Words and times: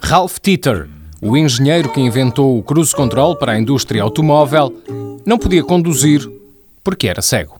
Ralph 0.00 0.38
Titter, 0.40 0.88
o 1.20 1.36
engenheiro 1.36 1.92
que 1.92 2.00
inventou 2.00 2.56
o 2.56 2.62
cruise 2.62 2.94
control 2.94 3.34
para 3.34 3.52
a 3.52 3.58
indústria 3.58 4.04
automóvel, 4.04 4.72
não 5.26 5.36
podia 5.36 5.64
conduzir 5.64 6.30
porque 6.84 7.08
era 7.08 7.20
cego. 7.20 7.55